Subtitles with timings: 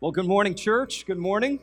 [0.00, 1.06] Well, good morning, church.
[1.06, 1.60] Good morning.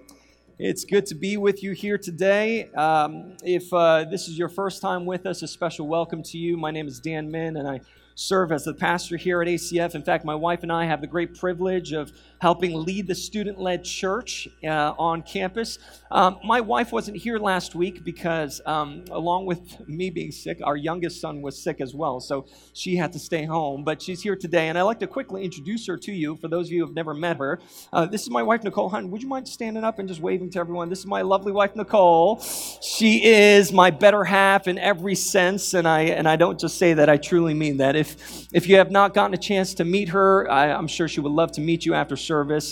[0.57, 2.72] It's good to be with you here today.
[2.72, 6.55] Um, if uh, this is your first time with us, a special welcome to you.
[6.55, 7.81] My name is Dan Min, and I
[8.15, 9.96] serve as the pastor here at ACF.
[9.96, 13.60] In fact, my wife and I have the great privilege of helping lead the student
[13.60, 15.78] led church uh, on campus.
[16.10, 20.75] Um, my wife wasn't here last week because, um, along with me being sick, our
[20.75, 22.20] youngest son was sick as well.
[22.20, 23.84] So she had to stay home.
[23.84, 26.66] But she's here today, and I'd like to quickly introduce her to you for those
[26.68, 27.60] of you who have never met her.
[27.93, 29.10] Uh, this is my wife, Nicole Hunt.
[29.10, 30.89] Would you mind standing up and just waving to everyone?
[30.89, 32.41] This is my lovely wife, Nicole.
[32.81, 36.95] She is my better half in every sense, and I, and I don't just say
[36.95, 37.95] that, I truly mean that.
[37.95, 41.20] If, if you have not gotten a chance to meet her, I, I'm sure she
[41.20, 42.15] would love to meet you after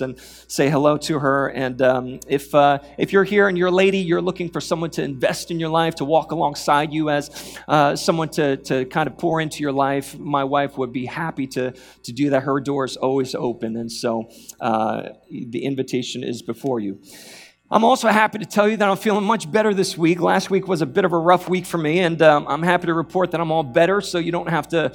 [0.01, 1.49] and say hello to her.
[1.49, 4.89] And um, if, uh, if you're here and you're a lady, you're looking for someone
[4.91, 9.07] to invest in your life, to walk alongside you as uh, someone to, to kind
[9.07, 11.73] of pour into your life, my wife would be happy to,
[12.03, 12.43] to do that.
[12.43, 13.75] Her door is always open.
[13.75, 14.29] And so
[14.61, 16.99] uh, the invitation is before you.
[17.71, 20.19] I'm also happy to tell you that I'm feeling much better this week.
[20.21, 22.87] Last week was a bit of a rough week for me, and um, I'm happy
[22.87, 24.91] to report that I'm all better, so you don't have to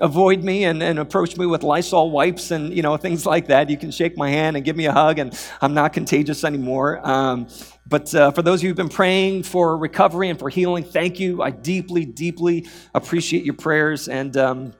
[0.00, 3.68] avoid me and, and approach me with Lysol wipes and you know things like that.
[3.70, 7.00] You can shake my hand and give me a hug, and I'm not contagious anymore.
[7.06, 7.48] Um,
[7.86, 11.20] but uh, for those of you who've been praying for recovery and for healing, thank
[11.20, 11.42] you.
[11.42, 14.72] I deeply, deeply appreciate your prayers, and um,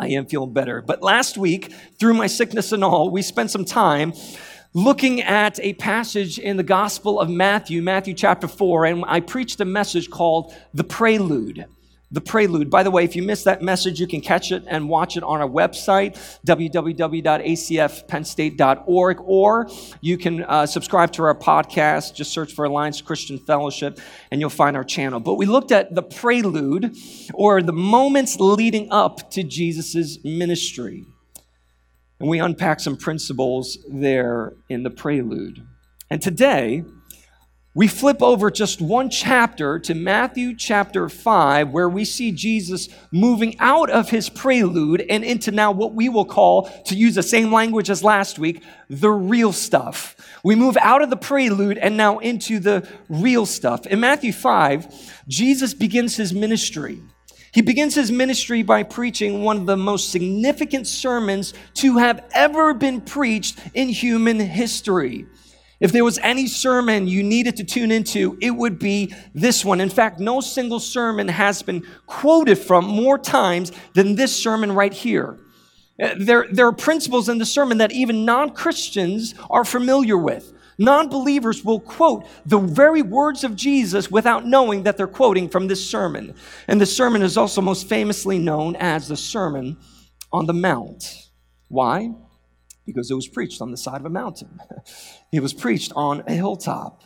[0.00, 0.82] I am feeling better.
[0.82, 4.12] But last week, through my sickness and all, we spent some time
[4.74, 9.60] looking at a passage in the Gospel of Matthew, Matthew chapter 4, and I preached
[9.60, 11.66] a message called The Prelude
[12.10, 12.68] the prelude.
[12.70, 15.22] By the way, if you missed that message, you can catch it and watch it
[15.24, 19.68] on our website, www.acfpennstate.org, or
[20.00, 22.14] you can uh, subscribe to our podcast.
[22.14, 23.98] Just search for Alliance Christian Fellowship
[24.30, 25.18] and you'll find our channel.
[25.20, 26.96] But we looked at the prelude,
[27.34, 31.04] or the moments leading up to Jesus' ministry.
[32.20, 35.66] And we unpack some principles there in the prelude.
[36.10, 36.84] And today,
[37.76, 43.54] we flip over just one chapter to Matthew chapter 5, where we see Jesus moving
[43.58, 47.52] out of his prelude and into now what we will call, to use the same
[47.52, 50.16] language as last week, the real stuff.
[50.42, 53.86] We move out of the prelude and now into the real stuff.
[53.86, 57.02] In Matthew 5, Jesus begins his ministry.
[57.52, 62.72] He begins his ministry by preaching one of the most significant sermons to have ever
[62.72, 65.26] been preached in human history.
[65.78, 69.80] If there was any sermon you needed to tune into, it would be this one.
[69.80, 74.92] In fact, no single sermon has been quoted from more times than this sermon right
[74.92, 75.38] here.
[76.02, 80.52] Uh, there, there are principles in the sermon that even non Christians are familiar with.
[80.78, 85.68] Non believers will quote the very words of Jesus without knowing that they're quoting from
[85.68, 86.34] this sermon.
[86.68, 89.78] And the sermon is also most famously known as the Sermon
[90.32, 91.30] on the Mount.
[91.68, 92.10] Why?
[92.86, 94.60] Because it was preached on the side of a mountain.
[95.32, 97.02] it was preached on a hilltop.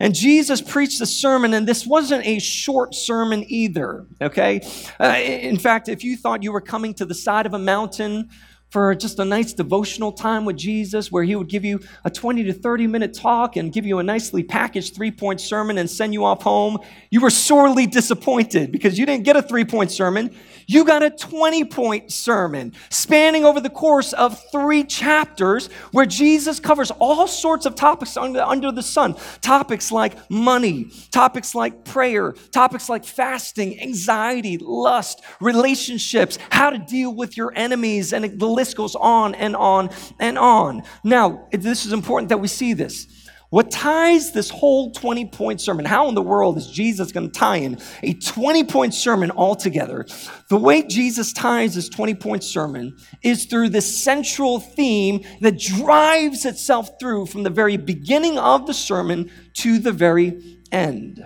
[0.00, 4.60] And Jesus preached a sermon, and this wasn't a short sermon either, okay?
[5.00, 8.30] Uh, in fact, if you thought you were coming to the side of a mountain
[8.70, 12.44] for just a nice devotional time with Jesus where he would give you a 20
[12.44, 16.12] to 30 minute talk and give you a nicely packaged three point sermon and send
[16.12, 16.78] you off home,
[17.10, 20.34] you were sorely disappointed because you didn't get a three point sermon.
[20.66, 26.60] You got a 20 point sermon spanning over the course of three chapters where Jesus
[26.60, 29.16] covers all sorts of topics under, the sun.
[29.40, 37.14] Topics like money, topics like prayer, topics like fasting, anxiety, lust, relationships, how to deal
[37.14, 39.88] with your enemies, and the list goes on and on
[40.18, 40.82] and on.
[41.04, 43.06] Now, this is important that we see this.
[43.50, 45.86] What ties this whole 20 point sermon?
[45.86, 49.56] How in the world is Jesus going to tie in a 20 point sermon all
[49.56, 50.04] together?
[50.50, 56.44] The way Jesus ties this 20 point sermon is through this central theme that drives
[56.44, 61.22] itself through from the very beginning of the sermon to the very end.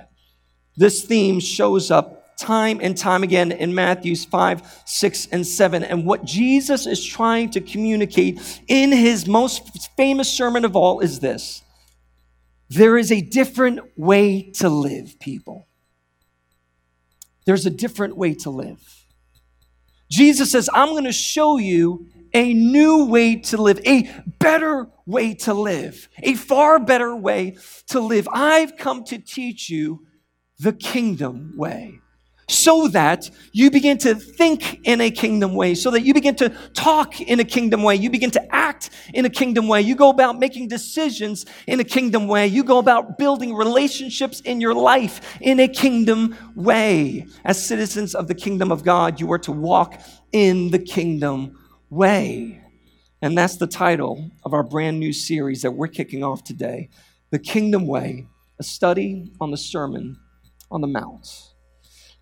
[0.76, 5.84] This theme shows up time and time again in Matthew's 5, 6, and 7.
[5.84, 11.20] And what Jesus is trying to communicate in his most famous sermon of all is
[11.20, 11.62] this
[12.68, 15.68] there is a different way to live, people.
[17.44, 19.06] There's a different way to live.
[20.10, 25.34] Jesus says, I'm going to show you a new way to live, a better way
[25.34, 27.56] to live, a far better way
[27.88, 28.28] to live.
[28.32, 30.06] I've come to teach you
[30.58, 32.01] the kingdom way
[32.52, 36.50] so that you begin to think in a kingdom way, so that you begin to
[36.74, 40.10] talk in a kingdom way, you begin to act in a kingdom way, you go
[40.10, 45.38] about making decisions in a kingdom way, you go about building relationships in your life
[45.40, 47.26] in a kingdom way.
[47.44, 50.00] As citizens of the kingdom of God, you are to walk
[50.32, 51.58] in the kingdom
[51.90, 52.60] way.
[53.20, 56.88] And that's the title of our brand new series that we're kicking off today
[57.30, 58.26] The Kingdom Way,
[58.58, 60.18] a study on the Sermon
[60.70, 61.51] on the Mount.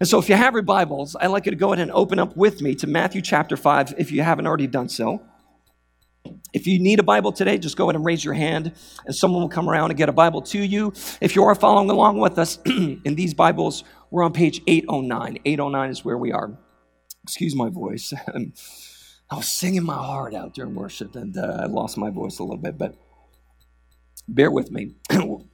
[0.01, 2.19] And so, if you have your Bibles, I'd like you to go ahead and open
[2.19, 5.23] up with me to Matthew chapter 5 if you haven't already done so.
[6.55, 8.73] If you need a Bible today, just go ahead and raise your hand,
[9.05, 10.95] and someone will come around and get a Bible to you.
[11.21, 15.39] If you are following along with us in these Bibles, we're on page 809.
[15.45, 16.59] 809 is where we are.
[17.23, 18.15] Excuse my voice.
[19.31, 22.43] I was singing my heart out during worship, and uh, I lost my voice a
[22.43, 22.95] little bit, but
[24.27, 24.95] bear with me.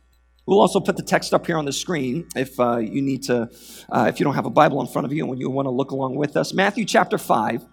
[0.46, 3.50] We'll also put the text up here on the screen if uh, you need to,
[3.90, 5.66] uh, if you don't have a Bible in front of you and when you want
[5.66, 6.54] to look along with us.
[6.54, 7.64] Matthew chapter 5.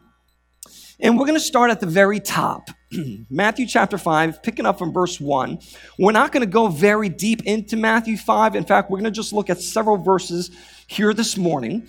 [1.00, 2.70] And we're going to start at the very top.
[3.30, 5.60] Matthew chapter 5, picking up from verse 1.
[6.00, 8.56] We're not going to go very deep into Matthew 5.
[8.56, 10.52] In fact, we're going to just look at several verses
[10.88, 11.88] here this morning.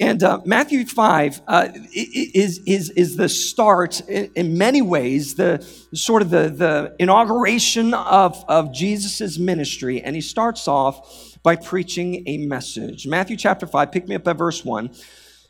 [0.00, 5.64] And uh, Matthew 5 uh, is, is, is the start, in, many ways, the
[5.94, 10.02] sort of the, the inauguration of, of Jesus' ministry.
[10.02, 13.06] And he starts off by preaching a message.
[13.06, 14.90] Matthew chapter 5, pick me up at verse 1.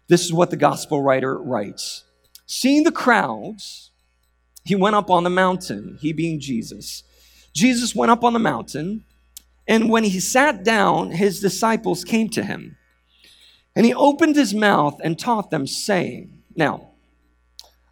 [0.09, 2.05] This is what the gospel writer writes
[2.45, 3.93] Seeing the crowds,
[4.65, 7.03] he went up on the mountain, he being Jesus.
[7.55, 9.05] Jesus went up on the mountain,
[9.67, 12.77] and when he sat down, his disciples came to him.
[13.77, 16.94] And he opened his mouth and taught them, saying, Now,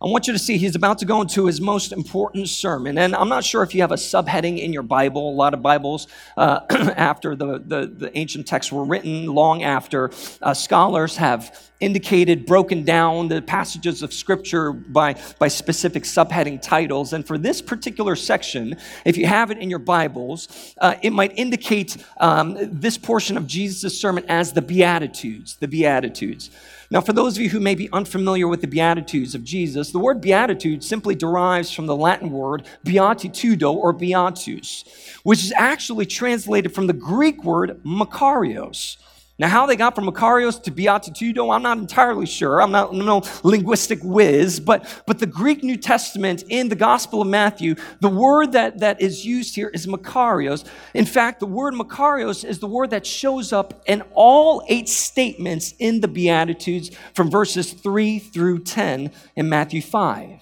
[0.02, 2.98] I want you to see he's about to go into his most important sermon.
[2.98, 5.30] And I'm not sure if you have a subheading in your Bible.
[5.30, 6.60] A lot of Bibles, uh,
[6.96, 10.10] after the, the, the, ancient texts were written, long after,
[10.42, 17.12] uh, scholars have indicated, broken down the passages of Scripture by, by specific subheading titles.
[17.12, 21.32] And for this particular section, if you have it in your Bibles, uh, it might
[21.36, 25.56] indicate um, this portion of Jesus' sermon as the Beatitudes.
[25.56, 26.50] The Beatitudes.
[26.92, 29.98] Now, for those of you who may be unfamiliar with the Beatitudes of Jesus, the
[29.98, 34.84] word Beatitude simply derives from the Latin word beatitudo or beatus,
[35.22, 38.98] which is actually translated from the Greek word makarios,
[39.38, 42.60] now, how they got from Makarios to Beatitudo, I'm not entirely sure.
[42.60, 47.28] I'm not no linguistic whiz, but, but the Greek New Testament in the Gospel of
[47.28, 50.64] Matthew, the word that, that is used here is Makarios.
[50.92, 55.74] In fact, the word Makarios is the word that shows up in all eight statements
[55.78, 60.40] in the Beatitudes from verses 3 through 10 in Matthew 5.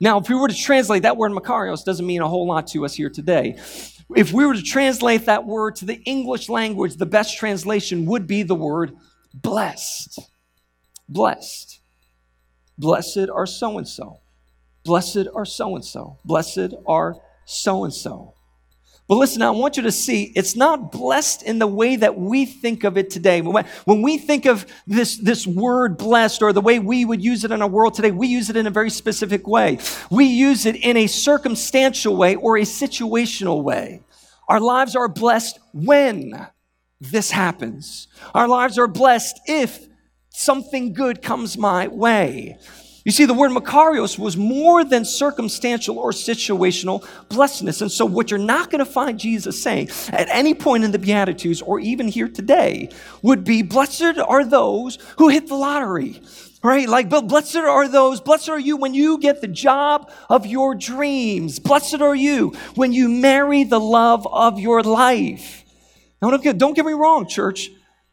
[0.00, 2.84] Now, if we were to translate that word Makarios, doesn't mean a whole lot to
[2.84, 3.56] us here today.
[4.16, 8.26] If we were to translate that word to the English language, the best translation would
[8.26, 8.96] be the word
[9.34, 10.18] blessed.
[11.08, 11.80] Blessed.
[12.78, 14.20] Blessed are so and so.
[14.84, 16.18] Blessed are so and so.
[16.24, 18.34] Blessed are so and so.
[19.10, 22.46] But listen, I want you to see it's not blessed in the way that we
[22.46, 23.40] think of it today.
[23.40, 27.50] When we think of this, this word blessed or the way we would use it
[27.50, 29.78] in our world today, we use it in a very specific way.
[30.12, 34.04] We use it in a circumstantial way or a situational way.
[34.48, 36.46] Our lives are blessed when
[37.00, 38.06] this happens.
[38.32, 39.88] Our lives are blessed if
[40.28, 42.58] something good comes my way.
[43.04, 47.80] You see, the word Makarios was more than circumstantial or situational blessedness.
[47.80, 50.98] And so, what you're not going to find Jesus saying at any point in the
[50.98, 52.90] Beatitudes or even here today
[53.22, 56.20] would be, Blessed are those who hit the lottery.
[56.62, 56.86] Right?
[56.86, 60.74] Like, but blessed are those, blessed are you when you get the job of your
[60.74, 61.58] dreams.
[61.58, 65.64] Blessed are you when you marry the love of your life.
[66.20, 67.70] Now, don't get, don't get me wrong, church.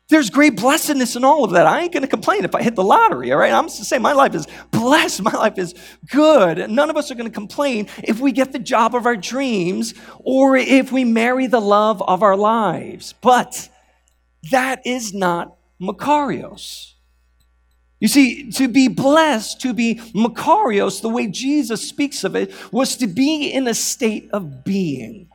[0.09, 1.67] There's great blessedness in all of that.
[1.67, 3.51] I ain't going to complain if I hit the lottery, all right?
[3.51, 5.21] I'm just saying my life is blessed.
[5.27, 5.75] My life is
[6.09, 6.69] good.
[6.69, 9.93] None of us are going to complain if we get the job of our dreams
[10.19, 13.13] or if we marry the love of our lives.
[13.21, 13.69] But
[14.51, 16.93] that is not Makarios.
[17.99, 22.95] You see, to be blessed, to be Makarios, the way Jesus speaks of it, was
[22.97, 25.27] to be in a state of being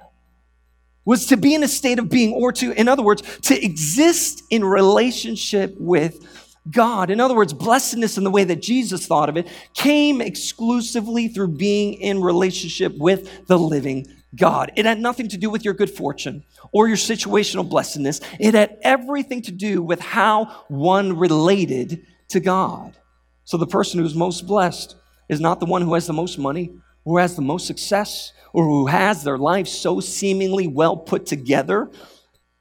[1.05, 4.43] was to be in a state of being, or to, in other words, to exist
[4.51, 6.27] in relationship with
[6.71, 7.11] God.
[7.11, 11.49] In other words, blessedness in the way that Jesus thought of it came exclusively through
[11.49, 14.07] being in relationship with the living
[14.37, 14.73] God.
[14.77, 18.21] It had nothing to do with your good fortune or your situational blessedness.
[18.39, 22.97] It had everything to do with how one related to God.
[23.45, 24.97] So the person who's most blessed
[25.29, 26.73] is not the one who has the most money,
[27.05, 31.91] who has the most success, or who has their life so seemingly well put together.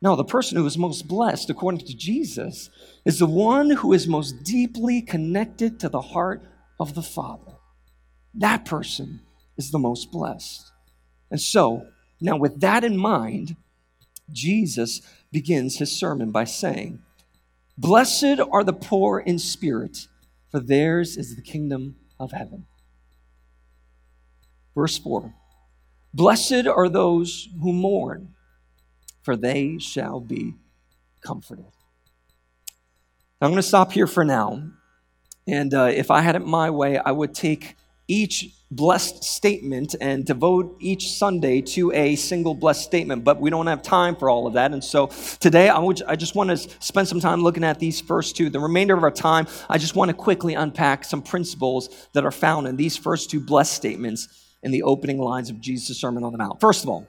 [0.01, 2.69] No, the person who is most blessed, according to Jesus,
[3.05, 6.41] is the one who is most deeply connected to the heart
[6.79, 7.53] of the Father.
[8.33, 9.21] That person
[9.57, 10.71] is the most blessed.
[11.29, 11.85] And so,
[12.19, 13.55] now with that in mind,
[14.31, 17.01] Jesus begins his sermon by saying,
[17.77, 20.07] Blessed are the poor in spirit,
[20.49, 22.65] for theirs is the kingdom of heaven.
[24.75, 25.33] Verse 4
[26.13, 28.33] Blessed are those who mourn,
[29.23, 30.55] for they shall be
[31.21, 31.65] comforted.
[33.41, 34.63] I'm going to stop here for now.
[35.47, 37.75] And uh, if I had it my way, I would take
[38.07, 43.67] each blessed statement and devote each Sunday to a single blessed statement, but we don't
[43.67, 44.73] have time for all of that.
[44.73, 45.07] And so
[45.39, 48.49] today, I, would, I just want to spend some time looking at these first two.
[48.49, 52.31] The remainder of our time, I just want to quickly unpack some principles that are
[52.31, 56.31] found in these first two blessed statements in the opening lines of Jesus' Sermon on
[56.31, 56.59] the Mount.
[56.59, 57.07] First of all,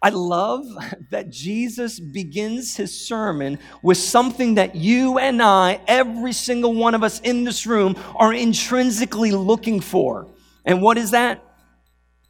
[0.00, 0.66] I love
[1.10, 7.02] that Jesus begins his sermon with something that you and I, every single one of
[7.02, 10.28] us in this room, are intrinsically looking for.
[10.64, 11.42] And what is that?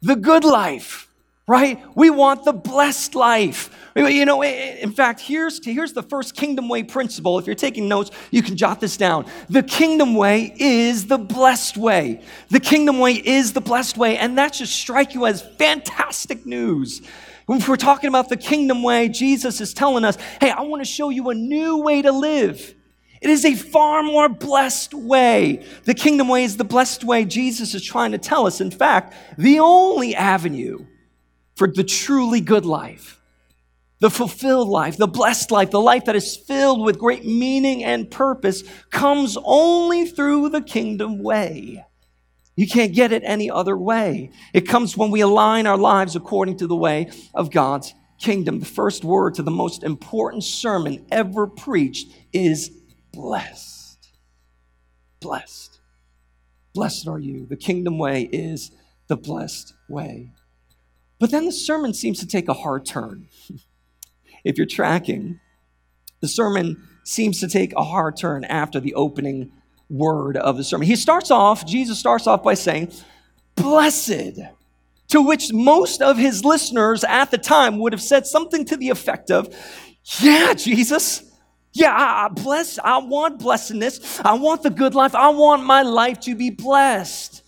[0.01, 1.08] The good life,
[1.49, 1.83] right?
[1.95, 3.75] We want the blessed life.
[3.95, 7.39] You know, in fact, here's, here's the first kingdom way principle.
[7.39, 9.25] If you're taking notes, you can jot this down.
[9.49, 12.21] The kingdom way is the blessed way.
[12.49, 14.15] The kingdom way is the blessed way.
[14.15, 17.01] And that should strike you as fantastic news
[17.49, 20.85] if we're talking about the kingdom way, Jesus is telling us, hey, I want to
[20.87, 22.75] show you a new way to live.
[23.23, 25.65] It is a far more blessed way.
[25.85, 28.61] The kingdom way is the blessed way Jesus is trying to tell us.
[28.61, 30.85] In fact, the only avenue
[31.59, 33.21] for the truly good life,
[33.99, 38.09] the fulfilled life, the blessed life, the life that is filled with great meaning and
[38.09, 41.85] purpose comes only through the kingdom way.
[42.55, 44.31] You can't get it any other way.
[44.53, 48.61] It comes when we align our lives according to the way of God's kingdom.
[48.61, 52.71] The first word to the most important sermon ever preached is
[53.11, 54.07] blessed.
[55.19, 55.81] Blessed.
[56.73, 57.45] Blessed are you.
[57.47, 58.71] The kingdom way is
[59.07, 60.31] the blessed way.
[61.19, 63.27] But then the sermon seems to take a hard turn.
[64.43, 65.39] if you're tracking,
[66.21, 69.51] the sermon seems to take a hard turn after the opening
[69.89, 70.87] word of the sermon.
[70.87, 72.91] He starts off, Jesus starts off by saying,
[73.55, 74.39] Blessed,
[75.09, 78.89] to which most of his listeners at the time would have said something to the
[78.89, 79.53] effect of,
[80.19, 81.23] Yeah, Jesus.
[81.71, 82.79] Yeah, I bless.
[82.79, 84.19] I want blessedness.
[84.21, 85.13] I want the good life.
[85.13, 87.38] I want my life to be blessed.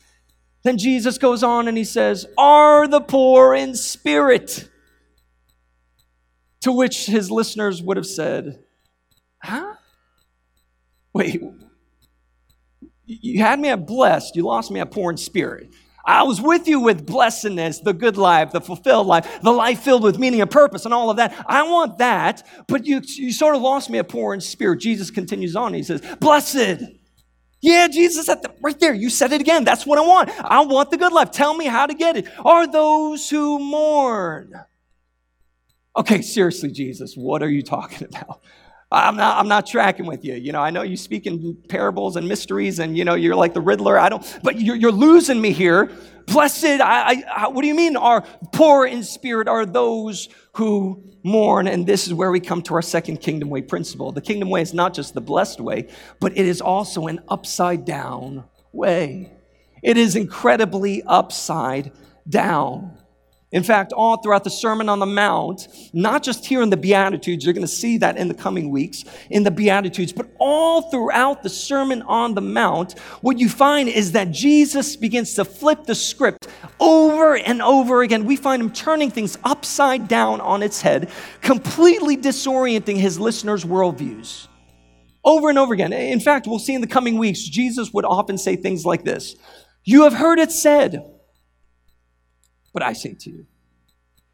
[0.63, 4.69] Then Jesus goes on and he says, Are the poor in spirit?
[6.61, 8.63] To which his listeners would have said,
[9.41, 9.73] Huh?
[11.13, 11.41] Wait,
[13.05, 15.73] you had me at blessed, you lost me at poor in spirit.
[16.03, 20.03] I was with you with blessedness, the good life, the fulfilled life, the life filled
[20.03, 21.45] with meaning and purpose and all of that.
[21.47, 24.79] I want that, but you, you sort of lost me at poor in spirit.
[24.79, 25.73] Jesus continues on.
[25.73, 26.83] He says, Blessed.
[27.61, 29.63] Yeah, Jesus, the, right there, you said it again.
[29.63, 30.29] That's what I want.
[30.39, 31.31] I want the good life.
[31.31, 32.27] Tell me how to get it.
[32.43, 34.53] Are those who mourn?
[35.95, 38.41] Okay, seriously, Jesus, what are you talking about?
[38.91, 40.35] I'm not, I'm not tracking with you.
[40.35, 43.53] You know, I know you speak in parables and mysteries and, you know, you're like
[43.53, 43.97] the Riddler.
[43.97, 45.91] I don't, but you're, you're losing me here.
[46.27, 51.67] Blessed, I, I, what do you mean are poor in spirit are those who mourn?
[51.67, 54.11] And this is where we come to our second kingdom way principle.
[54.11, 55.87] The kingdom way is not just the blessed way,
[56.19, 59.31] but it is also an upside down way.
[59.81, 61.91] It is incredibly upside
[62.27, 62.97] down.
[63.51, 67.43] In fact, all throughout the Sermon on the Mount, not just here in the Beatitudes,
[67.43, 71.43] you're going to see that in the coming weeks in the Beatitudes, but all throughout
[71.43, 75.95] the Sermon on the Mount, what you find is that Jesus begins to flip the
[75.95, 76.47] script
[76.79, 78.23] over and over again.
[78.25, 81.09] We find him turning things upside down on its head,
[81.41, 84.47] completely disorienting his listeners' worldviews.
[85.25, 85.91] Over and over again.
[85.91, 89.35] In fact, we'll see in the coming weeks, Jesus would often say things like this
[89.83, 91.03] You have heard it said,
[92.73, 93.45] but I say to you.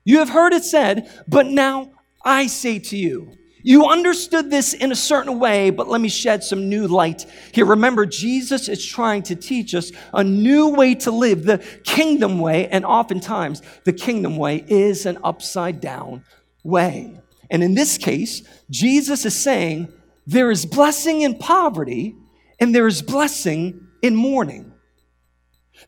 [0.06, 1.92] You have heard it said, but now
[2.24, 3.34] I say to you.
[3.64, 7.66] You understood this in a certain way, but let me shed some new light here.
[7.66, 12.70] Remember, Jesus is trying to teach us a new way to live, the kingdom way,
[12.70, 16.24] and oftentimes the kingdom way is an upside down
[16.64, 17.20] way.
[17.50, 19.92] And in this case, Jesus is saying
[20.26, 22.16] there is blessing in poverty
[22.60, 24.67] and there is blessing in mourning.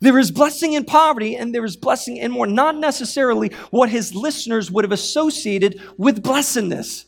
[0.01, 4.15] There is blessing in poverty and there is blessing in more, not necessarily what his
[4.15, 7.05] listeners would have associated with blessedness,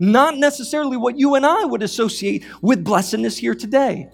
[0.00, 4.10] not necessarily what you and I would associate with blessedness here today.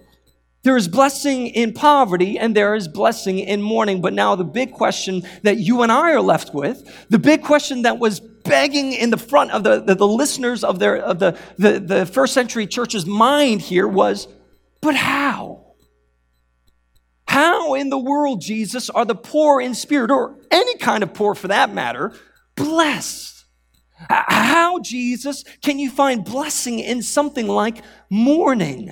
[0.63, 4.01] There is blessing in poverty and there is blessing in mourning.
[4.01, 7.83] But now the big question that you and I are left with, the big question
[7.83, 11.37] that was begging in the front of the, the, the listeners of, their, of the,
[11.57, 14.27] the, the first century church's mind here was,
[14.81, 15.68] but how?
[17.29, 21.35] How in the world, Jesus, are the poor in spirit, or any kind of poor
[21.35, 22.11] for that matter,
[22.55, 23.45] blessed?
[24.09, 28.91] How, Jesus, can you find blessing in something like mourning?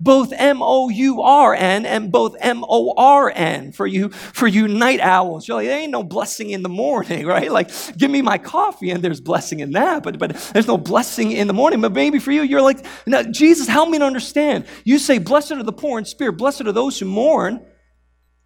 [0.00, 5.46] Both M-O-U-R-N and both M-O-R-N for you, for you night owls.
[5.46, 7.52] You're like, there ain't no blessing in the morning, right?
[7.52, 11.32] Like, give me my coffee and there's blessing in that, but, but there's no blessing
[11.32, 11.80] in the morning.
[11.82, 14.66] But maybe for you, you're like, no, Jesus, help me to understand.
[14.84, 17.64] You say, blessed are the poor in spirit, blessed are those who mourn.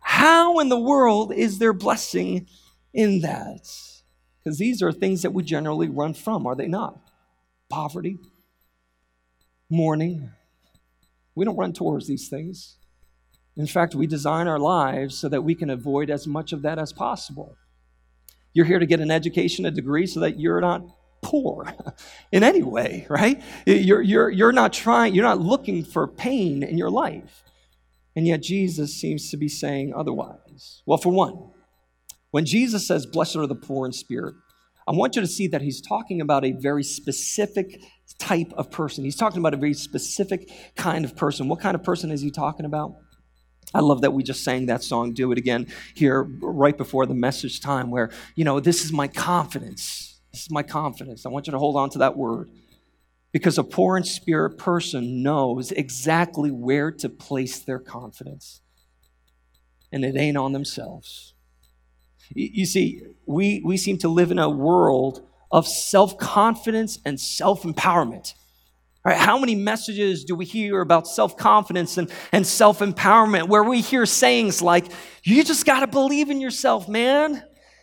[0.01, 2.49] How in the world is there blessing
[2.93, 3.67] in that?
[4.43, 6.99] Because these are things that we generally run from, are they not?
[7.71, 8.19] Poverty,
[9.71, 10.31] mourning,
[11.35, 12.79] we don't run towards these things.
[13.57, 16.79] In fact, we design our lives so that we can avoid as much of that
[16.79, 17.57] as possible.
[18.53, 20.83] You're here to get an education, a degree, so that you're not
[21.23, 21.73] poor
[22.33, 23.43] in any way, right?
[23.67, 27.43] You're, you're, you're not trying, you're not looking for pain in your life.
[28.17, 30.83] And yet Jesus seems to be saying otherwise.
[30.87, 31.51] Well, for one,
[32.31, 34.35] when Jesus says, Blessed are the poor in spirit,
[34.87, 37.81] I want you to see that he's talking about a very specific
[38.19, 39.05] type of person.
[39.05, 41.49] He's talking about a very specific kind of person.
[41.49, 42.95] What kind of person is he talking about?
[43.73, 47.15] I love that we just sang that song, Do It Again, here right before the
[47.15, 50.21] message time, where, you know, this is my confidence.
[50.33, 51.27] This is my confidence.
[51.27, 52.51] I want you to hold on to that word.
[53.33, 58.61] Because a poor in spirit person knows exactly where to place their confidence.
[59.91, 61.35] And it ain't on themselves.
[62.33, 67.63] You see, we, we seem to live in a world of self confidence and self
[67.63, 68.35] empowerment.
[69.05, 73.63] Right, how many messages do we hear about self confidence and, and self empowerment where
[73.63, 74.87] we hear sayings like,
[75.23, 77.43] you just got to believe in yourself, man?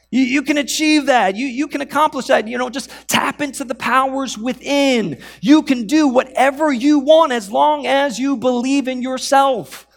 [0.09, 1.37] You, you can achieve that.
[1.37, 2.45] You, you can accomplish that.
[2.45, 5.21] You know, just tap into the powers within.
[5.39, 9.87] You can do whatever you want as long as you believe in yourself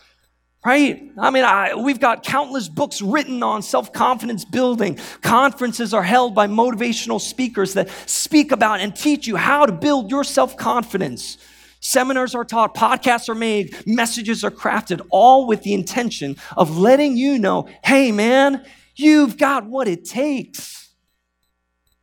[0.64, 1.10] right?
[1.18, 4.98] I mean, I, we've got countless books written on self confidence building.
[5.22, 10.10] Conferences are held by motivational speakers that speak about and teach you how to build
[10.10, 11.38] your self confidence.
[11.80, 17.16] Seminars are taught, podcasts are made, messages are crafted, all with the intention of letting
[17.16, 18.64] you know hey, man,
[18.96, 20.83] you've got what it takes.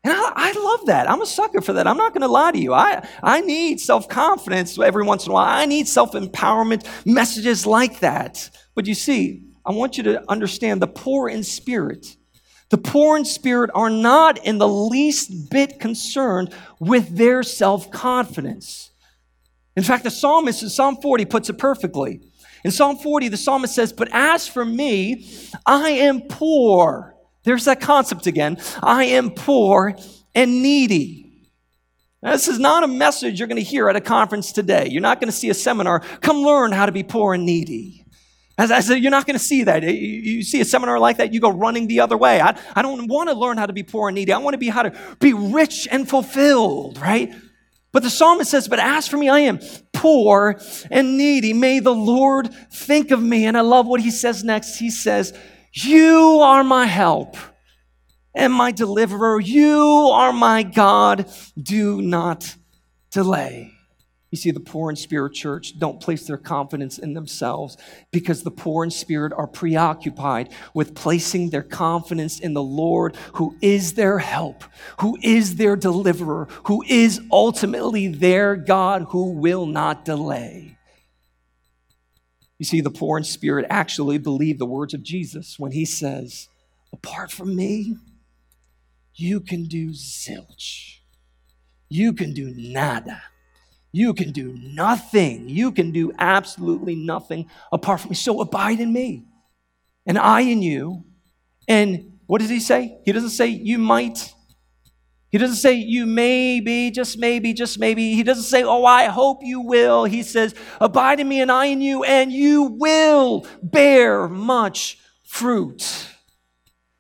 [0.03, 1.07] And I, I, love that.
[1.09, 1.85] I'm a sucker for that.
[1.85, 2.73] I'm not going to lie to you.
[2.73, 5.45] I, I need self confidence every once in a while.
[5.47, 8.49] I need self empowerment messages like that.
[8.73, 12.15] But you see, I want you to understand the poor in spirit.
[12.69, 18.89] The poor in spirit are not in the least bit concerned with their self confidence.
[19.75, 22.21] In fact, the psalmist in Psalm 40 puts it perfectly.
[22.63, 25.29] In Psalm 40, the psalmist says, But as for me,
[25.65, 28.57] I am poor there's that concept again.
[28.81, 29.95] I am poor
[30.35, 31.49] and needy.
[32.21, 34.87] Now, this is not a message you're going to hear at a conference today.
[34.89, 38.05] You're not going to see a seminar, come learn how to be poor and needy.
[38.57, 39.81] As I said, you're not going to see that.
[39.81, 42.39] You see a seminar like that, you go running the other way.
[42.39, 44.31] I, I don't want to learn how to be poor and needy.
[44.31, 47.33] I want to be how to be rich and fulfilled, right?
[47.91, 49.59] But the psalmist says, But as for me, I am
[49.93, 51.53] poor and needy.
[51.53, 53.45] May the Lord think of me.
[53.45, 54.77] And I love what he says next.
[54.77, 55.37] He says,
[55.73, 57.35] you are my help
[58.33, 59.39] and my deliverer.
[59.39, 61.29] You are my God.
[61.57, 62.55] Do not
[63.11, 63.71] delay.
[64.31, 67.75] You see, the poor in spirit church don't place their confidence in themselves
[68.11, 73.57] because the poor in spirit are preoccupied with placing their confidence in the Lord, who
[73.61, 74.63] is their help,
[75.01, 80.77] who is their deliverer, who is ultimately their God who will not delay.
[82.61, 86.47] You see, the poor in spirit actually believe the words of Jesus when he says,
[86.93, 87.95] Apart from me,
[89.15, 90.99] you can do zilch.
[91.89, 93.23] You can do nada.
[93.91, 95.49] You can do nothing.
[95.49, 98.15] You can do absolutely nothing apart from me.
[98.15, 99.25] So abide in me,
[100.05, 101.03] and I in you.
[101.67, 102.99] And what does he say?
[103.05, 104.35] He doesn't say you might
[105.31, 108.15] he doesn't say, you maybe, just maybe, just maybe.
[108.15, 110.03] He doesn't say, oh, I hope you will.
[110.03, 116.07] He says, abide in me and I in you, and you will bear much fruit.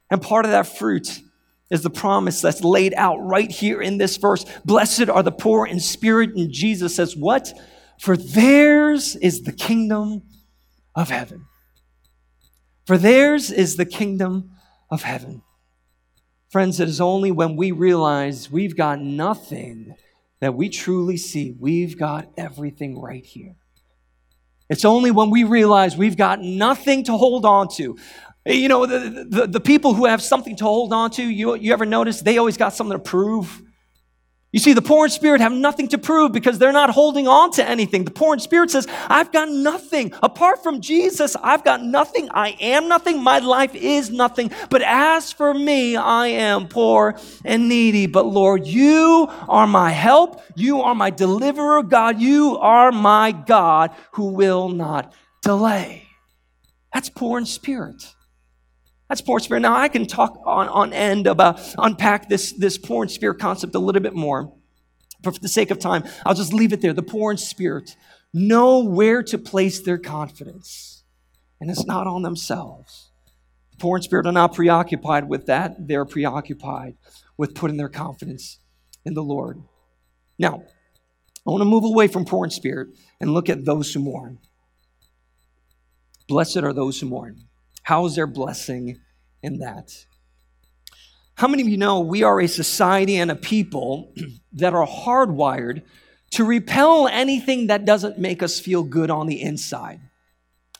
[0.09, 1.19] And part of that fruit
[1.69, 4.45] is the promise that's laid out right here in this verse.
[4.63, 6.31] Blessed are the poor in spirit.
[6.35, 7.51] And Jesus says, what?
[7.99, 10.23] For theirs is the kingdom
[10.95, 11.45] of heaven.
[12.85, 14.51] For theirs is the kingdom
[14.89, 15.43] of heaven.
[16.51, 19.95] Friends, it is only when we realize we've got nothing
[20.41, 23.55] that we truly see we've got everything right here.
[24.69, 27.97] It's only when we realize we've got nothing to hold on to.
[28.45, 31.71] You know, the, the, the, people who have something to hold on to, you, you
[31.71, 33.61] ever notice they always got something to prove?
[34.51, 37.51] You see, the poor in spirit have nothing to prove because they're not holding on
[37.51, 38.03] to anything.
[38.03, 40.13] The poor in spirit says, I've got nothing.
[40.21, 42.27] Apart from Jesus, I've got nothing.
[42.31, 43.23] I am nothing.
[43.23, 44.51] My life is nothing.
[44.69, 48.07] But as for me, I am poor and needy.
[48.07, 50.41] But Lord, you are my help.
[50.55, 52.19] You are my deliverer, God.
[52.19, 56.09] You are my God who will not delay.
[56.93, 58.13] That's poor in spirit.
[59.11, 59.59] That's poor spirit.
[59.59, 63.39] Now I can talk on, on end about uh, unpack this, this poor in spirit
[63.39, 64.53] concept a little bit more.
[65.21, 66.93] But for the sake of time, I'll just leave it there.
[66.93, 67.97] The poor in spirit
[68.33, 71.03] know where to place their confidence.
[71.59, 73.11] And it's not on themselves.
[73.71, 75.89] The poor in spirit are not preoccupied with that.
[75.89, 76.95] They're preoccupied
[77.35, 78.59] with putting their confidence
[79.03, 79.61] in the Lord.
[80.39, 80.63] Now,
[81.45, 84.39] I want to move away from poor in spirit and look at those who mourn.
[86.29, 87.49] Blessed are those who mourn.
[87.83, 88.99] How is there blessing
[89.41, 90.05] in that?
[91.35, 94.13] How many of you know we are a society and a people
[94.53, 95.81] that are hardwired
[96.31, 99.99] to repel anything that doesn't make us feel good on the inside?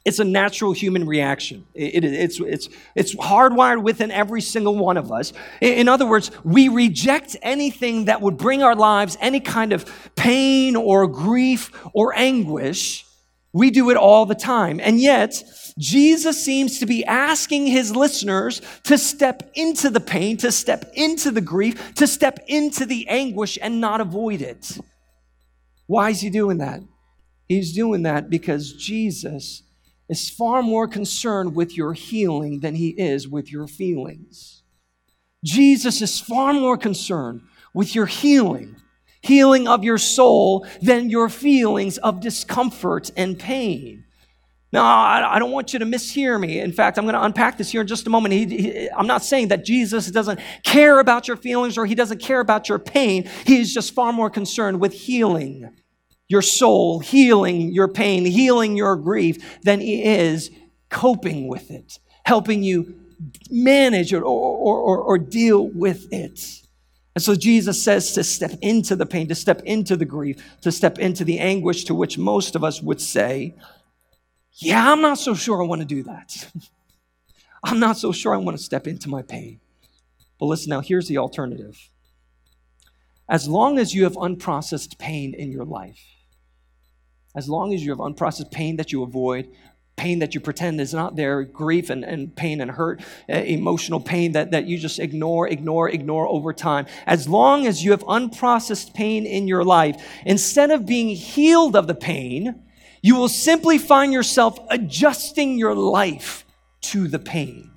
[0.03, 1.65] It's a natural human reaction.
[1.75, 5.31] It, it, it's, it's, it's hardwired within every single one of us.
[5.61, 10.11] In, in other words, we reject anything that would bring our lives any kind of
[10.15, 13.05] pain or grief or anguish.
[13.53, 14.79] We do it all the time.
[14.79, 15.43] And yet,
[15.81, 21.31] Jesus seems to be asking his listeners to step into the pain, to step into
[21.31, 24.77] the grief, to step into the anguish and not avoid it.
[25.87, 26.81] Why is he doing that?
[27.47, 29.63] He's doing that because Jesus
[30.07, 34.61] is far more concerned with your healing than he is with your feelings.
[35.43, 37.41] Jesus is far more concerned
[37.73, 38.75] with your healing,
[39.21, 44.03] healing of your soul, than your feelings of discomfort and pain.
[44.71, 46.59] Now, I, I, don't want you to mishear me.
[46.59, 48.33] In fact, I'm going to unpack this here in just a moment.
[48.33, 52.19] He, he, I'm not saying that Jesus doesn't care about your feelings or he doesn't
[52.19, 53.29] care about your pain.
[53.45, 55.75] He is just far more concerned with healing
[56.29, 60.49] your soul, healing your pain, healing your grief than he is
[60.89, 62.95] coping with it, helping you
[63.49, 66.61] manage or, or, or, or deal with it.
[67.15, 70.71] And so Jesus says to step into the pain, to step into the grief, to
[70.71, 73.53] step into the anguish to which most of us would say,
[74.55, 76.51] yeah, I'm not so sure I want to do that.
[77.63, 79.59] I'm not so sure I want to step into my pain.
[80.39, 81.89] But listen now, here's the alternative.
[83.29, 86.03] As long as you have unprocessed pain in your life,
[87.35, 89.49] as long as you have unprocessed pain that you avoid,
[89.95, 94.31] pain that you pretend is not there, grief and, and pain and hurt, emotional pain
[94.31, 96.87] that, that you just ignore, ignore, ignore over time.
[97.05, 101.87] As long as you have unprocessed pain in your life, instead of being healed of
[101.87, 102.63] the pain,
[103.01, 106.45] you will simply find yourself adjusting your life
[106.81, 107.71] to the pain.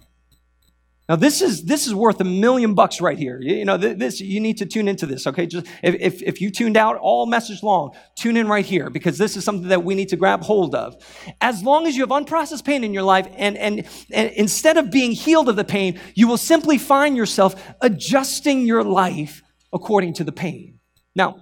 [1.09, 3.39] Now this is this is worth a million bucks right here.
[3.39, 5.27] You, you know this you need to tune into this.
[5.27, 8.89] Okay, just if, if if you tuned out all message long, tune in right here
[8.89, 10.97] because this is something that we need to grab hold of.
[11.43, 14.91] As long as you have unprocessed pain in your life, and and, and instead of
[14.91, 19.43] being healed of the pain, you will simply find yourself adjusting your life
[19.75, 20.79] according to the pain.
[21.15, 21.37] Now,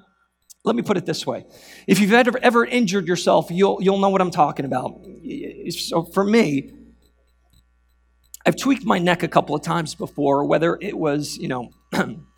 [0.64, 1.44] let me put it this way.
[1.86, 5.04] If you've ever, ever injured yourself, you'll, you'll know what I'm talking about.
[5.70, 6.72] So for me,
[8.46, 11.70] I've tweaked my neck a couple of times before, whether it was, you know,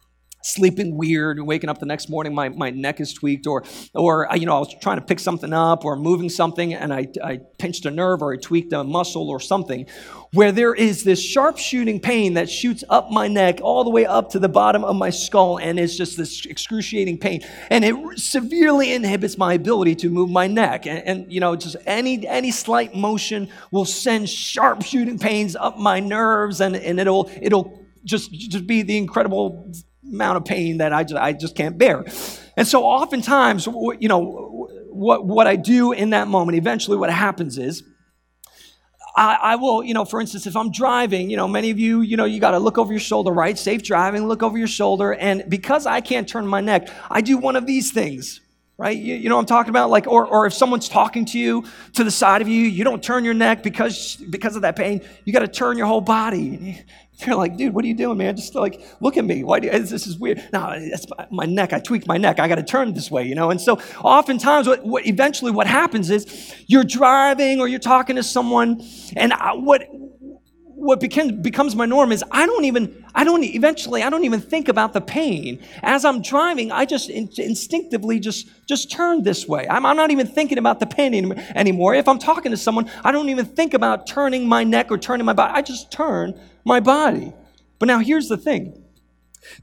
[0.45, 4.31] sleeping weird, and waking up the next morning, my, my neck is tweaked, or, or,
[4.31, 7.09] uh, you know, I was trying to pick something up or moving something and I,
[7.23, 9.87] I pinched a nerve or I tweaked a muscle or something,
[10.35, 14.05] where there is this sharp shooting pain that shoots up my neck all the way
[14.05, 17.41] up to the bottom of my skull and it's just this excruciating pain.
[17.71, 20.87] And it severely inhibits my ability to move my neck.
[20.87, 25.79] And, and you know, just any, any slight motion will send sharp shooting pains up
[25.79, 29.73] my nerves and, and it'll, it'll just, just be the incredible
[30.13, 32.05] amount of pain that I just, I just can't bear.
[32.57, 37.59] And so oftentimes, you know, what, what I do in that moment, eventually what happens
[37.59, 37.83] is,
[39.17, 42.01] I, I, will, you know, for instance, if I'm driving, you know, many of you,
[42.01, 43.57] you know, you got to look over your shoulder, right?
[43.57, 45.15] Safe driving, look over your shoulder.
[45.15, 48.41] And because I can't turn my neck, I do one of these things,
[48.77, 48.97] right?
[48.97, 49.91] You, you know I'm talking about?
[49.91, 53.03] Like, or, or if someone's talking to you to the side of you, you don't
[53.03, 55.01] turn your neck because, because of that pain.
[55.25, 56.83] You got to turn your whole body.
[57.25, 58.37] They're like, dude, what are you doing, man?
[58.37, 59.45] Just like, look at me.
[59.45, 60.39] Why do you, this is weird.
[60.53, 61.73] No, that's my neck.
[61.73, 62.41] I tweaked my neck.
[62.41, 63.51] I got to turn this way, you know?
[63.51, 68.23] And so oftentimes, what, what, eventually what happens is you're driving or you're talking to
[68.23, 68.83] someone,
[69.17, 69.89] and I, what,
[70.77, 74.41] what becomes, becomes my norm is I don't even, I don't, eventually, I don't even
[74.41, 75.63] think about the pain.
[75.83, 79.67] As I'm driving, I just in, instinctively just, just turn this way.
[79.69, 81.95] I'm, I'm not even thinking about the pain any, anymore.
[81.95, 85.25] If I'm talking to someone, I don't even think about turning my neck or turning
[85.25, 85.53] my body.
[85.55, 87.33] I just turn my body.
[87.79, 88.85] But now here's the thing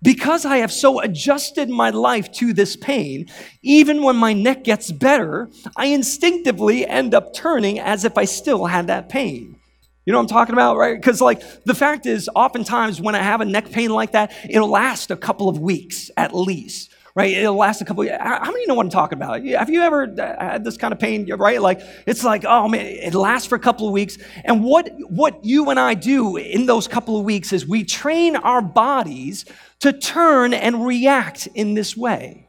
[0.01, 3.27] Because I have so adjusted my life to this pain,
[3.61, 8.65] even when my neck gets better, I instinctively end up turning as if I still
[8.65, 9.60] had that pain.
[10.05, 10.95] You know what I'm talking about, right?
[10.95, 14.69] Because, like, the fact is, oftentimes when I have a neck pain like that, it'll
[14.69, 17.31] last a couple of weeks at least, right?
[17.31, 19.45] It'll last a couple of How many know what I'm talking about?
[19.45, 21.61] Have you ever had this kind of pain, right?
[21.61, 24.17] Like, it's like, oh man, it lasts for a couple of weeks.
[24.43, 28.35] And what, what you and I do in those couple of weeks is we train
[28.35, 29.45] our bodies
[29.81, 32.47] to turn and react in this way.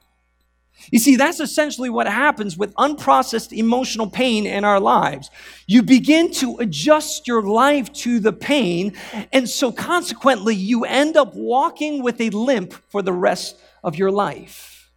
[0.90, 5.30] You see, that's essentially what happens with unprocessed emotional pain in our lives.
[5.66, 8.94] You begin to adjust your life to the pain,
[9.32, 14.10] and so consequently, you end up walking with a limp for the rest of your
[14.10, 14.90] life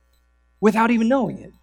[0.59, 1.53] without even knowing it.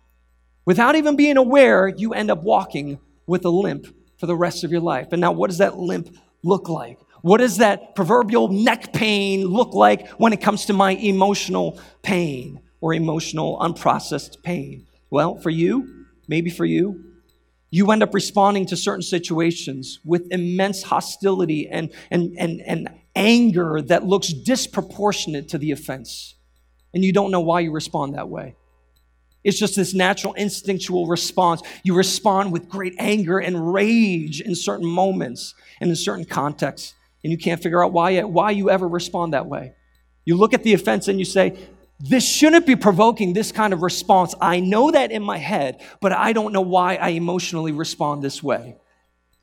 [0.65, 3.87] Without even being aware, you end up walking with a limp
[4.19, 5.09] for the rest of your life.
[5.11, 6.99] And now, what does that limp look like?
[7.23, 12.61] What does that proverbial neck pain look like when it comes to my emotional pain
[12.83, 14.87] or emotional unprocessed pain?
[15.09, 17.03] Well, for you, maybe for you,
[17.71, 23.81] you end up responding to certain situations with immense hostility and, and, and, and anger
[23.81, 26.35] that looks disproportionate to the offense.
[26.93, 28.57] And you don't know why you respond that way.
[29.43, 31.63] It's just this natural instinctual response.
[31.83, 37.31] You respond with great anger and rage in certain moments and in certain contexts and
[37.31, 39.75] you can't figure out why, why you ever respond that way.
[40.25, 41.57] You look at the offense and you say,
[42.01, 44.35] This shouldn't be provoking this kind of response.
[44.41, 48.43] I know that in my head, but I don't know why I emotionally respond this
[48.43, 48.77] way.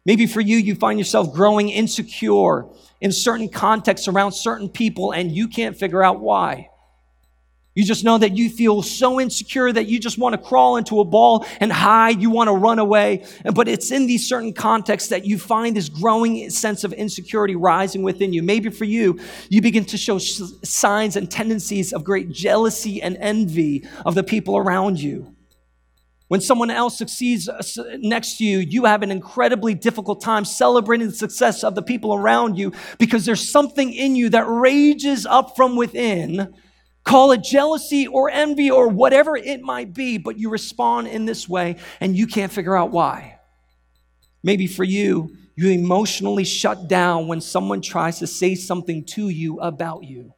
[0.06, 2.66] Maybe for you, you find yourself growing insecure
[3.00, 6.70] in certain contexts around certain people and you can't figure out why.
[7.76, 11.00] You just know that you feel so insecure that you just want to crawl into
[11.00, 12.22] a ball and hide.
[12.22, 13.26] You want to run away.
[13.54, 18.02] But it's in these certain contexts that you find this growing sense of insecurity rising
[18.02, 18.42] within you.
[18.42, 23.88] Maybe for you, you begin to show signs and tendencies of great jealousy and envy
[24.06, 25.36] of the people around you.
[26.28, 27.62] When someone else succeeds uh,
[27.98, 32.14] next to you, you have an incredibly difficult time celebrating the success of the people
[32.14, 36.54] around you because there's something in you that rages up from within
[37.10, 41.50] Call it jealousy or envy or whatever it might be, but you respond in this
[41.50, 43.40] way and you can't figure out why.
[44.44, 49.60] Maybe for you, you emotionally shut down when someone tries to say something to you
[49.60, 50.34] about you.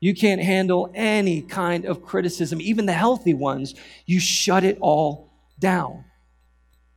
[0.00, 3.76] You can't handle any kind of criticism, even the healthy ones.
[4.06, 6.04] You shut it all down.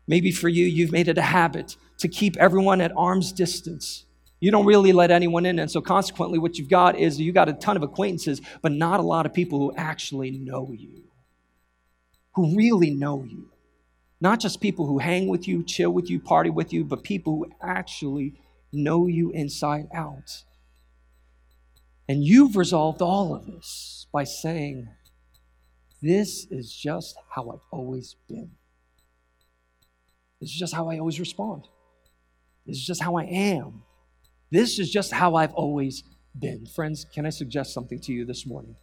[0.07, 4.05] Maybe for you, you've made it a habit to keep everyone at arm's distance.
[4.43, 5.57] You don't really let anyone in.
[5.57, 8.99] And so, consequently, what you've got is you've got a ton of acquaintances, but not
[8.99, 11.03] a lot of people who actually know you,
[12.35, 13.51] who really know you.
[14.19, 17.37] Not just people who hang with you, chill with you, party with you, but people
[17.37, 18.33] who actually
[18.73, 20.43] know you inside out.
[22.09, 24.89] And you've resolved all of this by saying,
[26.01, 28.51] This is just how I've always been.
[30.41, 31.69] This is just how I always respond.
[32.67, 33.83] This is just how I am.
[34.53, 36.03] This is just how I've always
[36.37, 36.67] been.
[36.67, 38.75] Friends, can I suggest something to you this morning?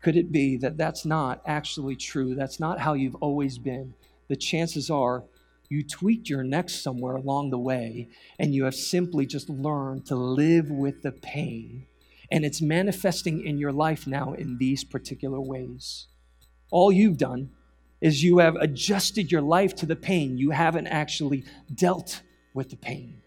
[0.00, 2.36] Could it be that that's not actually true?
[2.36, 3.92] That's not how you've always been.
[4.28, 5.24] The chances are
[5.68, 10.14] you tweaked your neck somewhere along the way and you have simply just learned to
[10.14, 11.88] live with the pain.
[12.30, 16.06] And it's manifesting in your life now in these particular ways.
[16.70, 17.50] All you've done
[18.00, 20.38] is you have adjusted your life to the pain.
[20.38, 21.42] You haven't actually
[21.74, 22.22] dealt
[22.54, 23.22] with the pain.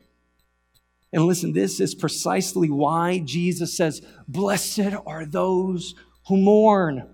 [1.13, 5.95] And listen, this is precisely why Jesus says, Blessed are those
[6.27, 7.09] who mourn.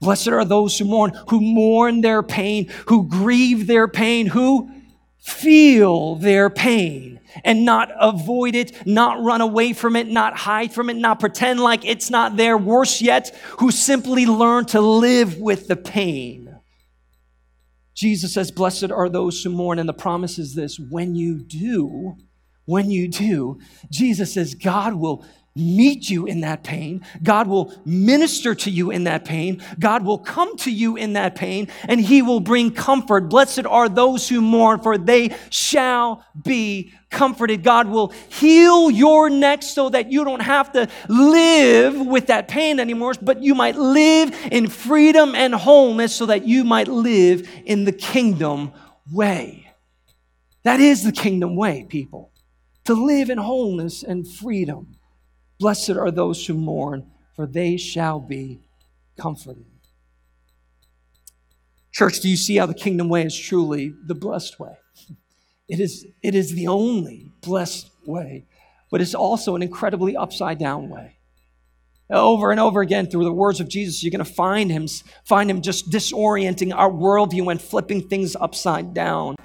[0.00, 4.70] Blessed are those who mourn, who mourn their pain, who grieve their pain, who
[5.18, 10.90] feel their pain and not avoid it, not run away from it, not hide from
[10.90, 12.58] it, not pretend like it's not there.
[12.58, 16.58] Worse yet, who simply learn to live with the pain.
[17.94, 19.78] Jesus says, Blessed are those who mourn.
[19.78, 22.16] And the promise is this when you do,
[22.70, 23.58] when you do,
[23.90, 25.24] Jesus says God will
[25.56, 27.04] meet you in that pain.
[27.22, 29.60] God will minister to you in that pain.
[29.78, 33.28] God will come to you in that pain and he will bring comfort.
[33.28, 37.64] Blessed are those who mourn, for they shall be comforted.
[37.64, 42.78] God will heal your neck so that you don't have to live with that pain
[42.78, 47.84] anymore, but you might live in freedom and wholeness so that you might live in
[47.84, 48.72] the kingdom
[49.12, 49.66] way.
[50.62, 52.29] That is the kingdom way, people
[52.90, 54.96] to live in wholeness and freedom.
[55.58, 58.60] Blessed are those who mourn, for they shall be
[59.18, 59.66] comforted.
[61.92, 64.76] Church, do you see how the kingdom way is truly the blessed way?
[65.68, 68.46] It is, it is the only blessed way
[68.90, 71.16] but it's also an incredibly upside down way.
[72.10, 74.88] Over and over again through the words of Jesus, you're going to find him,
[75.24, 79.36] find him just disorienting our worldview and flipping things upside down.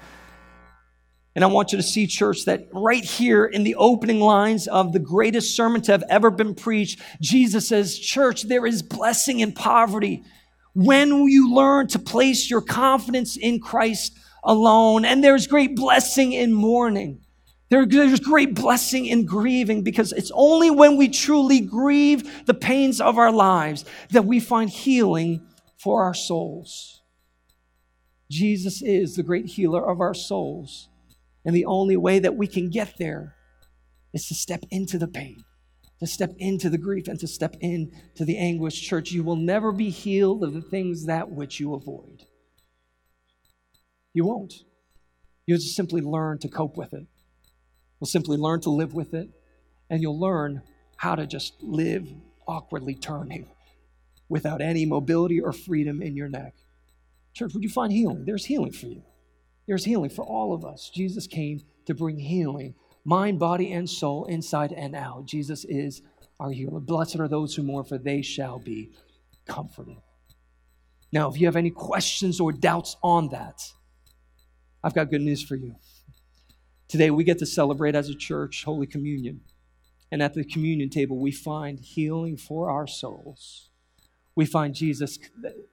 [1.36, 4.94] And I want you to see, church, that right here in the opening lines of
[4.94, 9.52] the greatest sermon to have ever been preached, Jesus says, Church, there is blessing in
[9.52, 10.24] poverty
[10.72, 15.04] when you learn to place your confidence in Christ alone.
[15.04, 17.20] And there's great blessing in mourning.
[17.68, 23.18] There's great blessing in grieving because it's only when we truly grieve the pains of
[23.18, 25.46] our lives that we find healing
[25.76, 27.02] for our souls.
[28.30, 30.88] Jesus is the great healer of our souls.
[31.46, 33.36] And the only way that we can get there
[34.12, 35.44] is to step into the pain,
[36.00, 38.80] to step into the grief, and to step into the anguish.
[38.80, 42.24] Church, you will never be healed of the things that which you avoid.
[44.12, 44.54] You won't.
[45.46, 47.06] You'll just simply learn to cope with it.
[48.00, 49.30] You'll simply learn to live with it,
[49.88, 50.62] and you'll learn
[50.96, 52.08] how to just live
[52.48, 53.46] awkwardly turning
[54.28, 56.54] without any mobility or freedom in your neck.
[57.34, 58.24] Church, would you find healing?
[58.24, 59.02] There's healing for you.
[59.66, 60.90] There's healing for all of us.
[60.94, 62.74] Jesus came to bring healing,
[63.04, 65.26] mind, body, and soul, inside and out.
[65.26, 66.02] Jesus is
[66.38, 66.80] our healer.
[66.80, 68.90] Blessed are those who mourn, for they shall be
[69.46, 69.96] comforted.
[71.12, 73.62] Now, if you have any questions or doubts on that,
[74.82, 75.76] I've got good news for you.
[76.88, 79.40] Today, we get to celebrate as a church Holy Communion.
[80.12, 83.70] And at the communion table, we find healing for our souls
[84.36, 85.18] we find Jesus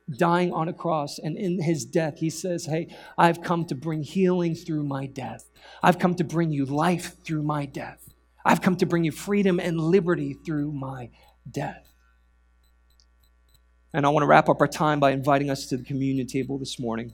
[0.10, 4.04] dying on a cross, and in his death, he says, Hey, I've come to bring
[4.04, 5.50] healing through my death.
[5.84, 8.14] I've come to bring you life through my death.
[8.46, 11.10] I've come to bring you freedom and liberty through my
[11.50, 11.94] death.
[13.94, 16.58] And I want to wrap up our time by inviting us to the communion table
[16.58, 17.14] this morning.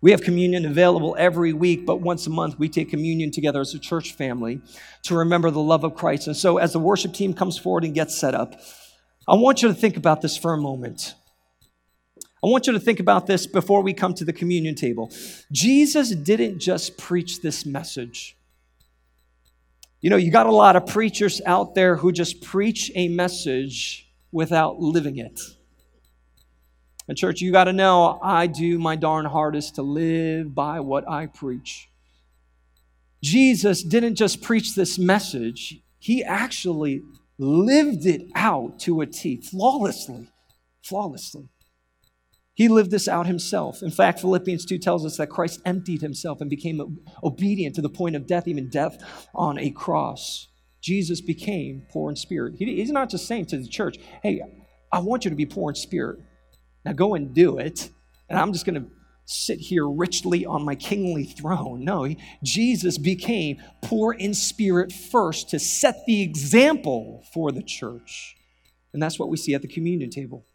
[0.00, 3.74] We have communion available every week, but once a month we take communion together as
[3.74, 4.60] a church family
[5.02, 6.28] to remember the love of Christ.
[6.28, 8.60] And so, as the worship team comes forward and gets set up,
[9.28, 11.14] I want you to think about this for a moment.
[12.44, 15.12] I want you to think about this before we come to the communion table.
[15.50, 18.36] Jesus didn't just preach this message.
[20.00, 24.08] You know, you got a lot of preachers out there who just preach a message
[24.30, 25.40] without living it.
[27.08, 31.08] And, church, you got to know I do my darn hardest to live by what
[31.08, 31.88] I preach.
[33.22, 37.02] Jesus didn't just preach this message, he actually
[37.38, 40.28] lived it out to a T, flawlessly,
[40.82, 41.48] flawlessly.
[42.54, 43.82] He lived this out himself.
[43.82, 47.90] In fact, Philippians 2 tells us that Christ emptied himself and became obedient to the
[47.90, 48.96] point of death, even death
[49.34, 50.48] on a cross.
[50.80, 52.54] Jesus became poor in spirit.
[52.58, 54.40] he's not just saying to the church, hey,
[54.90, 56.20] I want you to be poor in spirit.
[56.84, 57.90] Now go and do it.
[58.30, 58.90] And I'm just going to
[59.26, 61.84] sit here richly on my kingly throne.
[61.84, 68.36] No, Jesus became poor in spirit first to set the example for the church.
[68.92, 70.46] And that's what we see at the communion table.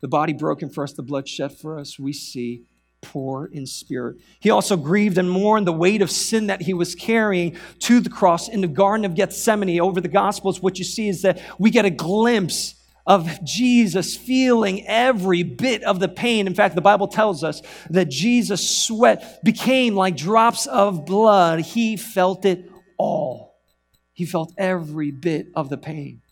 [0.00, 2.64] The body broken for us, the blood shed for us, we see
[3.00, 4.16] poor in spirit.
[4.40, 8.08] He also grieved and mourned the weight of sin that he was carrying to the
[8.08, 9.78] cross in the Garden of Gethsemane.
[9.78, 12.74] Over the Gospels, what you see is that we get a glimpse
[13.06, 16.46] of Jesus feeling every bit of the pain.
[16.46, 21.60] In fact, the Bible tells us that Jesus' sweat became like drops of blood.
[21.60, 23.58] He felt it all.
[24.12, 26.22] He felt every bit of the pain.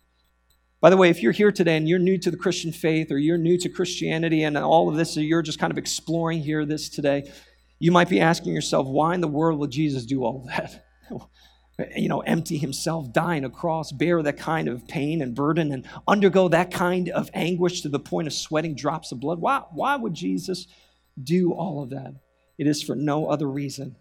[0.81, 3.19] By the way, if you're here today and you're new to the Christian faith or
[3.19, 6.65] you're new to Christianity and all of this, or you're just kind of exploring here
[6.65, 7.31] this today,
[7.79, 10.85] you might be asking yourself, why in the world would Jesus do all that?
[11.97, 15.73] you know, empty himself, die on a cross, bear that kind of pain and burden,
[15.73, 19.41] and undergo that kind of anguish to the point of sweating drops of blood.
[19.41, 20.67] Why, why would Jesus
[21.23, 22.15] do all of that?
[22.59, 23.97] It is for no other reason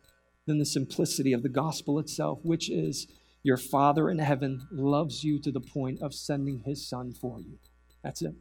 [0.45, 3.07] than the simplicity of the gospel itself, which is
[3.43, 7.57] your Father in heaven loves you to the point of sending his Son for you.
[8.03, 8.35] That's it.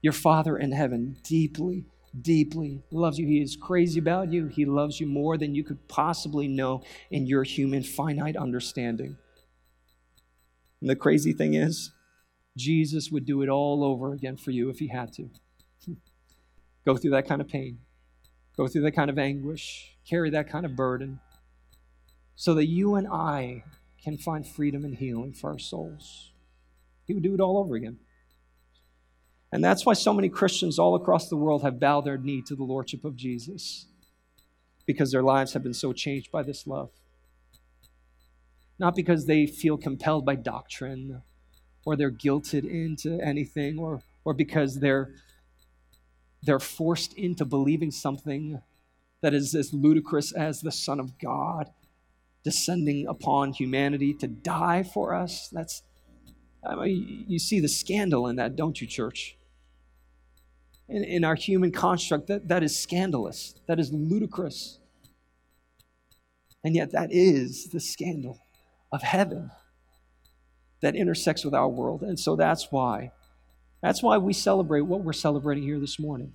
[0.00, 1.84] Your Father in heaven deeply
[2.20, 3.26] deeply loves you.
[3.26, 4.46] He is crazy about you.
[4.46, 9.16] He loves you more than you could possibly know in your human finite understanding.
[10.80, 11.92] And the crazy thing is,
[12.56, 15.30] Jesus would do it all over again for you if he had to.
[16.84, 17.78] Go through that kind of pain,
[18.56, 21.20] go through that kind of anguish, carry that kind of burden,
[22.34, 23.62] so that you and I
[24.02, 26.32] can find freedom and healing for our souls.
[27.06, 27.98] He would do it all over again.
[29.52, 32.56] And that's why so many Christians all across the world have bowed their knee to
[32.56, 33.86] the Lordship of Jesus,
[34.86, 36.90] because their lives have been so changed by this love.
[38.78, 41.22] Not because they feel compelled by doctrine
[41.84, 45.14] or they're guilted into anything or, or because they're,
[46.42, 48.62] they're forced into believing something
[49.20, 51.70] that is as ludicrous as the Son of God.
[52.42, 55.48] descending upon humanity to die for us.
[55.48, 55.82] That's,
[56.64, 59.36] I mean, you see the scandal in that, don't you, church?
[60.92, 63.54] In, in our human construct, that, that is scandalous.
[63.66, 64.78] That is ludicrous.
[66.62, 68.38] And yet, that is the scandal
[68.92, 69.50] of heaven
[70.82, 72.02] that intersects with our world.
[72.02, 73.10] And so that's why.
[73.82, 76.34] That's why we celebrate what we're celebrating here this morning.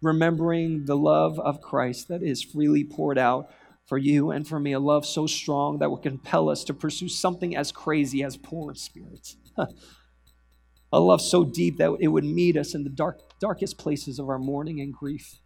[0.00, 3.50] Remembering the love of Christ that is freely poured out
[3.86, 7.08] for you and for me, a love so strong that would compel us to pursue
[7.08, 9.36] something as crazy as poor in spirit.
[10.94, 14.28] a love so deep that it would meet us in the dark, darkest places of
[14.28, 15.40] our mourning and grief.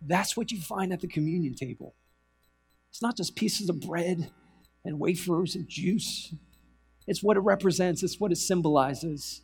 [0.00, 1.96] That's what you find at the communion table.
[2.88, 4.30] It's not just pieces of bread
[4.84, 6.32] and wafers and juice,
[7.08, 9.42] it's what it represents, it's what it symbolizes.